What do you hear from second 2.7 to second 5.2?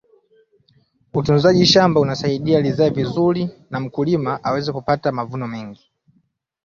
vizuri na mkulima aweze kupata